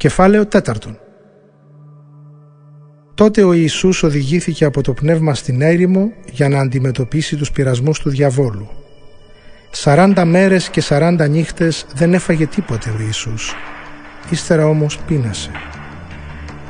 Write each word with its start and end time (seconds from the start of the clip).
Κεφάλαιο 0.00 0.46
τέταρτον. 0.46 0.98
Τότε 3.14 3.42
ο 3.42 3.52
Ιησούς 3.52 4.02
οδηγήθηκε 4.02 4.64
από 4.64 4.82
το 4.82 4.92
πνεύμα 4.92 5.34
στην 5.34 5.60
έρημο 5.60 6.12
για 6.30 6.48
να 6.48 6.58
αντιμετωπίσει 6.58 7.36
τους 7.36 7.50
πειρασμούς 7.50 7.98
του 7.98 8.10
διαβόλου. 8.10 8.68
Σαράντα 9.70 10.24
μέρες 10.24 10.68
και 10.68 10.80
σαράντα 10.80 11.26
νύχτες 11.26 11.86
δεν 11.94 12.14
έφαγε 12.14 12.46
τίποτε 12.46 12.90
ο 12.90 13.02
Ιησούς. 13.02 13.54
Ύστερα 14.30 14.66
όμως 14.66 14.98
πείνασε. 14.98 15.50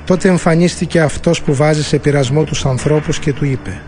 Τότε 0.05 0.29
εμφανίστηκε 0.29 1.01
αυτός 1.01 1.43
που 1.43 1.55
βάζει 1.55 1.83
σε 1.83 1.99
πειρασμό 1.99 2.45
τους 2.45 2.67
ανθρώπους 2.67 3.19
και 3.19 3.33
του 3.33 3.45
είπε 3.45 3.83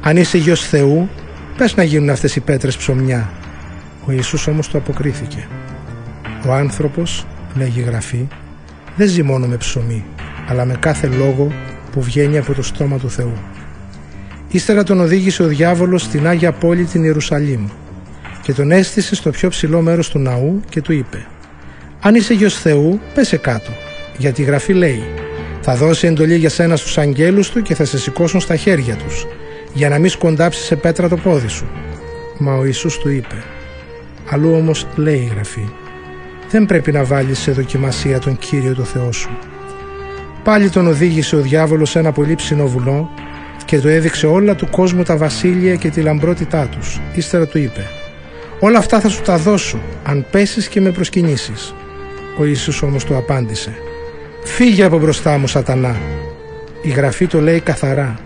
«Αν 0.00 0.16
είσαι 0.16 0.38
γιος 0.38 0.68
Θεού, 0.68 1.08
πες 1.56 1.76
να 1.76 1.82
γίνουν 1.82 2.10
αυτές 2.10 2.36
οι 2.36 2.40
πέτρες 2.40 2.76
ψωμιά». 2.76 3.30
Ο 4.06 4.12
Ιησούς 4.12 4.46
όμως 4.46 4.68
του 4.68 4.78
αποκρίθηκε. 4.78 5.48
Ο 6.46 6.52
άνθρωπος, 6.52 7.26
λέγει 7.54 7.80
η 7.80 7.82
Γραφή, 7.82 8.28
δεν 9.00 9.08
ζει 9.08 9.22
μόνο 9.22 9.46
με 9.46 9.56
ψωμί, 9.56 10.04
αλλά 10.48 10.64
με 10.64 10.76
κάθε 10.80 11.06
λόγο 11.06 11.52
που 11.92 12.02
βγαίνει 12.02 12.38
από 12.38 12.54
το 12.54 12.62
στόμα 12.62 12.98
του 12.98 13.10
Θεού. 13.10 13.32
Ύστερα 14.48 14.82
τον 14.82 15.00
οδήγησε 15.00 15.42
ο 15.42 15.46
διάβολος 15.46 16.02
στην 16.02 16.26
Άγια 16.26 16.52
Πόλη 16.52 16.84
την 16.84 17.04
Ιερουσαλήμ 17.04 17.66
και 18.42 18.52
τον 18.52 18.70
έστησε 18.70 19.14
στο 19.14 19.30
πιο 19.30 19.48
ψηλό 19.48 19.80
μέρος 19.80 20.10
του 20.10 20.18
ναού 20.18 20.60
και 20.68 20.80
του 20.80 20.92
είπε 20.92 21.26
«Αν 22.00 22.14
είσαι 22.14 22.34
γιος 22.34 22.54
Θεού, 22.54 23.00
πέσε 23.14 23.36
κάτω, 23.36 23.70
γιατί 24.16 24.42
η 24.42 24.44
Γραφή 24.44 24.72
λέει 24.72 25.02
«Θα 25.60 25.74
δώσει 25.74 26.06
εντολή 26.06 26.36
για 26.36 26.48
σένα 26.48 26.76
στους 26.76 26.98
αγγέλους 26.98 27.50
του 27.50 27.62
και 27.62 27.74
θα 27.74 27.84
σε 27.84 27.98
σηκώσουν 27.98 28.40
στα 28.40 28.56
χέρια 28.56 28.94
τους, 28.94 29.26
για 29.72 29.88
να 29.88 29.98
μην 29.98 30.10
σκοντάψει 30.10 30.64
σε 30.64 30.76
πέτρα 30.76 31.08
το 31.08 31.16
πόδι 31.16 31.48
σου». 31.48 31.68
Μα 32.38 32.54
ο 32.54 32.64
Ιησούς 32.64 32.98
του 32.98 33.08
είπε 33.08 33.44
Αλλού 34.30 34.54
όμως 34.54 34.86
λέει 34.96 35.18
η 35.18 35.30
Γραφή 35.34 35.68
δεν 36.50 36.66
πρέπει 36.66 36.92
να 36.92 37.04
βάλεις 37.04 37.38
σε 37.38 37.52
δοκιμασία 37.52 38.18
τον 38.18 38.38
Κύριο 38.38 38.74
το 38.74 38.82
Θεό 38.82 39.12
σου. 39.12 39.30
Πάλι 40.44 40.70
τον 40.70 40.86
οδήγησε 40.86 41.36
ο 41.36 41.40
διάβολος 41.40 41.90
σε 41.90 41.98
ένα 41.98 42.12
πολύ 42.12 42.34
ψινό 42.34 42.66
βουνό 42.66 43.10
και 43.64 43.80
του 43.80 43.88
έδειξε 43.88 44.26
όλα 44.26 44.54
του 44.54 44.68
κόσμου 44.70 45.02
τα 45.02 45.16
βασίλεια 45.16 45.74
και 45.74 45.90
τη 45.90 46.00
λαμπρότητά 46.00 46.66
τους. 46.66 47.00
Ύστερα 47.14 47.46
του 47.46 47.58
είπε 47.58 47.86
«Όλα 48.60 48.78
αυτά 48.78 49.00
θα 49.00 49.08
σου 49.08 49.22
τα 49.22 49.36
δώσω 49.36 49.80
αν 50.04 50.26
πέσεις 50.30 50.68
και 50.68 50.80
με 50.80 50.90
προσκυνήσεις». 50.90 51.74
Ο 52.38 52.44
Ιησούς 52.44 52.82
όμως 52.82 53.04
του 53.04 53.16
απάντησε 53.16 53.74
«Φύγε 54.44 54.84
από 54.84 54.98
μπροστά 54.98 55.38
μου 55.38 55.46
σατανά». 55.46 55.96
Η 56.82 56.88
Γραφή 56.88 57.26
το 57.26 57.40
λέει 57.40 57.60
καθαρά 57.60 58.18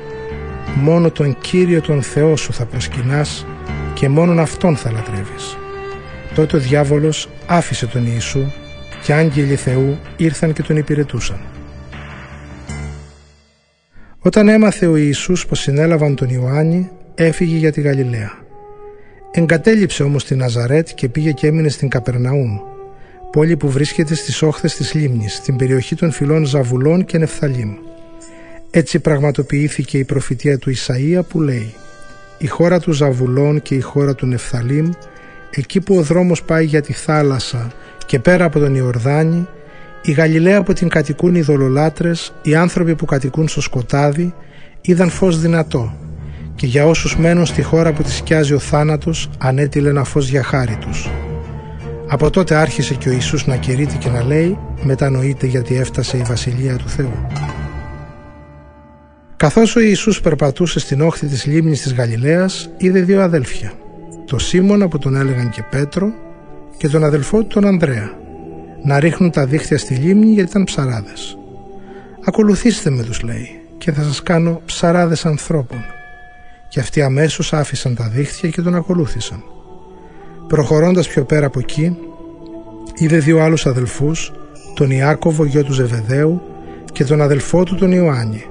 «Μόνο 0.75 1.11
τον 1.11 1.37
Κύριο 1.41 1.81
τον 1.81 2.03
Θεό 2.03 2.37
σου 2.37 2.53
θα 2.53 2.65
προσκυνάς 2.65 3.47
και 3.95 4.09
μόνον 4.09 4.41
Αυτόν 4.41 4.77
θα 4.77 4.93
λατρεύεις». 4.93 5.57
Τότε 6.35 6.57
ο 6.57 6.61
διάβολος 6.61 7.29
άφησε 7.47 7.87
τον 7.87 8.07
Ιησού 8.07 8.45
και 9.03 9.13
άγγελοι 9.13 9.57
Θεού 9.57 9.99
ήρθαν 10.17 10.53
και 10.53 10.63
τον 10.63 10.77
υπηρετούσαν. 10.77 11.41
Όταν 14.19 14.49
έμαθε 14.49 14.87
ο 14.87 14.97
Ιησούς 14.97 15.47
πως 15.47 15.61
συνέλαβαν 15.61 16.15
τον 16.15 16.29
Ιωάννη, 16.29 16.91
έφυγε 17.15 17.57
για 17.57 17.73
τη 17.73 17.81
Γαλιλαία. 17.81 18.33
Εγκατέλειψε 19.31 20.03
όμως 20.03 20.25
την 20.25 20.39
Ναζαρέτ 20.39 20.89
και 20.95 21.09
πήγε 21.09 21.33
και 21.33 21.47
έμεινε 21.47 21.69
στην 21.69 21.89
Καπερναούμ, 21.89 22.59
πόλη 23.33 23.57
που 23.57 23.71
βρίσκεται 23.71 24.15
στις 24.15 24.43
όχθες 24.43 24.75
της 24.75 24.95
λίμνης, 24.95 25.35
στην 25.35 25.57
περιοχή 25.57 25.95
των 25.95 26.11
φυλών 26.11 26.45
Ζαβουλών 26.45 27.05
και 27.05 27.19
Νεφθαλήμ. 27.19 27.75
Έτσι 28.71 28.99
πραγματοποιήθηκε 28.99 29.99
η 29.99 30.05
προφητεία 30.05 30.59
του 30.59 30.73
Ισαΐα 30.75 31.21
που 31.29 31.41
λέει 31.41 31.75
«Η 32.39 32.47
χώρα 32.47 32.81
του 32.81 32.93
Ζαβουλών 32.93 33.63
και 33.63 33.75
η 33.75 33.81
χώρα 33.81 34.15
του 34.15 34.27
Νεφθαλήμ 34.27 34.91
εκεί 35.57 35.81
που 35.81 35.97
ο 35.97 36.03
δρόμος 36.03 36.43
πάει 36.43 36.65
για 36.65 36.81
τη 36.81 36.93
θάλασσα 36.93 37.73
και 38.07 38.19
πέρα 38.19 38.45
από 38.45 38.59
τον 38.59 38.75
Ιορδάνη, 38.75 39.47
η 40.03 40.13
Γαλιλαία 40.13 40.63
που 40.63 40.73
την 40.73 40.89
κατοικούν 40.89 41.35
οι 41.35 41.41
δολολάτρες, 41.41 42.35
οι 42.43 42.55
άνθρωποι 42.55 42.95
που 42.95 43.05
κατοικούν 43.05 43.49
στο 43.49 43.61
σκοτάδι, 43.61 44.35
είδαν 44.81 45.11
φως 45.11 45.41
δυνατό 45.41 45.95
και 46.55 46.67
για 46.67 46.87
όσους 46.87 47.17
μένουν 47.17 47.47
στη 47.47 47.63
χώρα 47.63 47.93
που 47.93 48.03
τη 48.03 48.11
σκιάζει 48.11 48.55
ο 48.55 48.59
θάνατος 48.59 49.31
ανέτειλε 49.39 49.89
ένα 49.89 50.05
φως 50.05 50.29
για 50.29 50.43
χάρη 50.43 50.77
τους. 50.77 51.11
Από 52.09 52.31
τότε 52.31 52.55
άρχισε 52.55 52.95
και 52.95 53.09
ο 53.09 53.13
Ιησούς 53.13 53.47
να 53.47 53.57
κηρύττει 53.57 53.97
και 53.97 54.09
να 54.09 54.23
λέει 54.23 54.59
«Μετανοείται 54.83 55.47
γιατί 55.47 55.77
έφτασε 55.77 56.17
η 56.17 56.23
Βασιλεία 56.23 56.77
του 56.77 56.89
Θεού». 56.89 57.27
Καθώς 59.37 59.77
ο 59.77 59.81
Ιησούς 59.81 60.21
περπατούσε 60.21 60.79
στην 60.79 61.01
όχθη 61.01 61.27
της 61.27 61.47
λίμνης 61.47 61.83
της 61.83 61.95
Γαλιλαίας, 61.95 62.71
είδε 62.77 63.01
δύο 63.01 63.23
αδέλφια– 63.23 63.73
το 64.35 64.41
Σίμωνα 64.41 64.89
που 64.89 64.99
τον 64.99 65.17
έλεγαν 65.17 65.51
και 65.51 65.63
Πέτρο 65.71 66.13
και 66.77 66.89
τον 66.89 67.05
αδελφό 67.05 67.39
του 67.39 67.47
τον 67.47 67.67
Ανδρέα 67.67 68.11
να 68.85 69.01
ρίχνουν 69.01 69.31
τα 69.31 69.47
δίχτυα 69.47 69.79
στη 69.79 69.95
λίμνη 69.95 70.27
γιατί 70.27 70.51
ήταν 70.51 70.65
ψαράδες. 70.65 71.39
«Ακολουθήστε 72.25 72.91
με» 72.91 73.03
τους 73.03 73.23
λέει 73.23 73.61
«και 73.79 73.93
θα 73.93 74.03
σας 74.03 74.23
κάνω 74.23 74.63
ψαράδες 74.65 75.27
ανθρώπων». 75.27 75.85
Και 76.69 76.81
αυτοί 76.81 77.03
αμέσως 77.03 77.53
άφησαν 77.53 77.95
τα 77.95 78.09
δίχτυα 78.09 78.51
και 78.51 78.63
τον 78.63 78.75
ακολούθησαν. 78.75 79.43
Προχωρώντας 80.49 81.09
πιο 81.09 81.25
πέρα 81.25 81.47
από 81.47 81.59
εκεί, 81.59 81.97
είδε 82.95 83.19
δύο 83.19 83.41
άλλους 83.41 83.67
αδελφούς, 83.67 84.33
τον 84.75 84.91
Ιάκωβο 84.91 85.45
γιο 85.45 85.65
του 85.65 85.73
Ζεβεδαίου 85.73 86.43
και 86.93 87.05
τον 87.05 87.21
αδελφό 87.21 87.63
του 87.63 87.75
τον 87.75 87.93
Ιωάννη, 87.93 88.45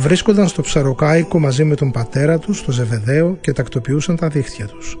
βρίσκονταν 0.00 0.48
στο 0.48 0.62
ψαροκάικο 0.62 1.38
μαζί 1.38 1.64
με 1.64 1.74
τον 1.74 1.90
πατέρα 1.90 2.38
τους, 2.38 2.58
στο 2.58 2.72
Ζεβεδαίο 2.72 3.36
και 3.40 3.52
τακτοποιούσαν 3.52 4.16
τα 4.16 4.28
δίχτυα 4.28 4.66
τους. 4.66 4.98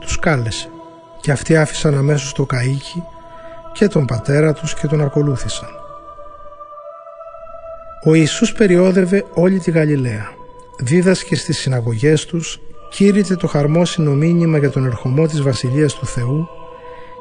Τους 0.00 0.18
κάλεσε 0.18 0.68
και 1.20 1.32
αυτοί 1.32 1.56
άφησαν 1.56 1.94
αμέσως 1.94 2.32
το 2.32 2.46
καΐκι 2.52 3.02
και 3.72 3.88
τον 3.88 4.04
πατέρα 4.04 4.52
τους 4.52 4.74
και 4.74 4.86
τον 4.86 5.00
ακολούθησαν. 5.00 5.68
Ο 8.04 8.14
Ιησούς 8.14 8.52
περιόδευε 8.52 9.24
όλη 9.34 9.58
τη 9.58 9.70
Γαλιλαία. 9.70 10.28
Δίδασκε 10.78 11.36
στις 11.36 11.58
συναγωγές 11.58 12.24
τους, 12.24 12.60
κήρυτε 12.90 13.36
το 13.36 13.46
χαρμόσυνο 13.46 14.12
μήνυμα 14.12 14.58
για 14.58 14.70
τον 14.70 14.86
ερχομό 14.86 15.26
της 15.26 15.42
Βασιλείας 15.42 15.94
του 15.94 16.06
Θεού 16.06 16.48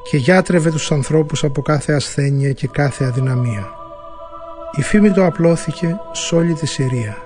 και 0.10 0.18
γιάτρευε 0.18 0.72
τους 0.72 0.92
ανθρώπους 0.92 1.44
από 1.44 1.62
κάθε 1.62 1.94
ασθένεια 1.94 2.52
και 2.52 2.68
κάθε 2.68 3.06
αδυναμία. 3.06 3.75
Η 4.76 4.82
φήμη 4.82 5.12
του 5.12 5.24
απλώθηκε 5.24 5.96
σε 6.12 6.36
όλη 6.36 6.54
τη 6.54 6.66
Συρία. 6.68 7.18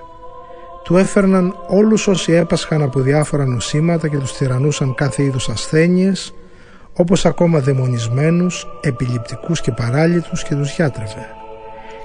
Του 0.84 0.96
έφερναν 0.96 1.54
όλους 1.66 2.06
όσοι 2.06 2.32
έπασχαν 2.32 2.82
από 2.82 3.00
διάφορα 3.00 3.46
νοσήματα 3.46 4.08
και 4.08 4.18
τους 4.18 4.32
τυραννούσαν 4.32 4.94
κάθε 4.94 5.22
είδους 5.22 5.48
ασθένειες, 5.48 6.34
όπως 6.92 7.26
ακόμα 7.26 7.58
δαιμονισμένους, 7.58 8.66
επιληπτικούς 8.80 9.60
και 9.60 9.72
παράλυτους 9.72 10.42
και 10.42 10.54
τους 10.54 10.74
γιάτρευε. 10.74 11.26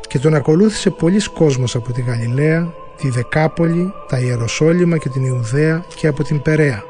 Και 0.07 0.19
τον 0.19 0.33
ακολούθησε 0.33 0.89
πολλοί 0.89 1.29
κόσμος 1.29 1.75
από 1.75 1.91
τη 1.91 2.01
Γαλιλαία, 2.01 2.73
τη 2.97 3.09
Δεκάπολη, 3.09 3.94
τα 4.07 4.19
Ιεροσόλυμα 4.19 4.97
και 4.97 5.09
την 5.09 5.23
Ιουδαία 5.23 5.85
και 5.95 6.07
από 6.07 6.23
την 6.23 6.41
Περαία. 6.41 6.83